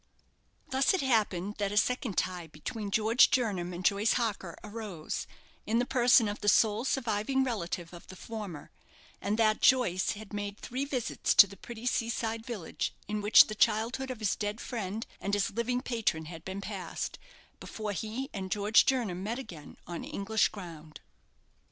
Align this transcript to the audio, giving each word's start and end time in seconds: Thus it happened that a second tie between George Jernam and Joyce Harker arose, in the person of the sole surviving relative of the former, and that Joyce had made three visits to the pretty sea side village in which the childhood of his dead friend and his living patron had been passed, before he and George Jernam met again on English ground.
Thus 0.71 0.95
it 0.95 1.01
happened 1.01 1.57
that 1.59 1.71
a 1.71 1.77
second 1.77 2.17
tie 2.17 2.47
between 2.47 2.89
George 2.89 3.29
Jernam 3.29 3.71
and 3.71 3.85
Joyce 3.85 4.13
Harker 4.13 4.57
arose, 4.63 5.27
in 5.67 5.77
the 5.77 5.85
person 5.85 6.27
of 6.27 6.41
the 6.41 6.47
sole 6.49 6.85
surviving 6.85 7.43
relative 7.43 7.93
of 7.93 8.07
the 8.07 8.15
former, 8.15 8.71
and 9.21 9.37
that 9.37 9.61
Joyce 9.61 10.13
had 10.13 10.33
made 10.33 10.57
three 10.57 10.85
visits 10.85 11.35
to 11.35 11.45
the 11.45 11.55
pretty 11.55 11.85
sea 11.85 12.09
side 12.09 12.47
village 12.47 12.95
in 13.07 13.21
which 13.21 13.45
the 13.45 13.53
childhood 13.53 14.09
of 14.09 14.17
his 14.21 14.35
dead 14.35 14.59
friend 14.59 15.05
and 15.19 15.35
his 15.35 15.51
living 15.51 15.81
patron 15.83 16.25
had 16.25 16.43
been 16.43 16.61
passed, 16.61 17.19
before 17.59 17.91
he 17.91 18.27
and 18.33 18.49
George 18.49 18.87
Jernam 18.87 19.21
met 19.21 19.37
again 19.37 19.77
on 19.85 20.03
English 20.03 20.47
ground. 20.47 21.01